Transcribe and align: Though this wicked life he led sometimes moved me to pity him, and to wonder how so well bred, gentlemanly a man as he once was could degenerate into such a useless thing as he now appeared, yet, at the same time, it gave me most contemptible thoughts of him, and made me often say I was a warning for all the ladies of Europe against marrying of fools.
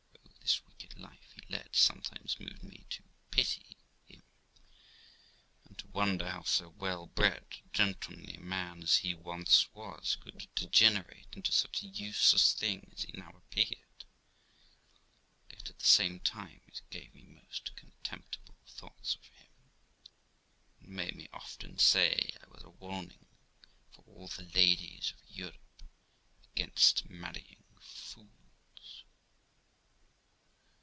Though 0.01 0.53
this 0.53 0.65
wicked 0.65 0.99
life 0.99 1.33
he 1.35 1.53
led 1.53 1.75
sometimes 1.75 2.39
moved 2.39 2.63
me 2.63 2.83
to 2.89 3.03
pity 3.29 3.77
him, 4.07 4.23
and 5.65 5.77
to 5.77 5.87
wonder 5.87 6.29
how 6.29 6.43
so 6.43 6.69
well 6.77 7.07
bred, 7.07 7.45
gentlemanly 7.73 8.35
a 8.35 8.39
man 8.39 8.83
as 8.83 8.97
he 8.97 9.13
once 9.13 9.69
was 9.73 10.15
could 10.17 10.47
degenerate 10.55 11.27
into 11.33 11.51
such 11.51 11.83
a 11.83 11.87
useless 11.87 12.53
thing 12.53 12.89
as 12.91 13.01
he 13.03 13.11
now 13.13 13.29
appeared, 13.31 13.75
yet, 15.49 15.69
at 15.69 15.77
the 15.79 15.85
same 15.85 16.19
time, 16.21 16.61
it 16.67 16.81
gave 16.89 17.13
me 17.13 17.23
most 17.23 17.73
contemptible 17.75 18.57
thoughts 18.67 19.15
of 19.15 19.25
him, 19.25 19.47
and 20.79 20.89
made 20.89 21.15
me 21.15 21.27
often 21.33 21.77
say 21.77 22.33
I 22.43 22.47
was 22.47 22.63
a 22.63 22.69
warning 22.71 23.27
for 23.91 24.01
all 24.05 24.27
the 24.27 24.43
ladies 24.45 25.11
of 25.13 25.29
Europe 25.29 25.83
against 26.53 27.09
marrying 27.09 27.63
of 27.77 27.83
fools. 27.83 28.27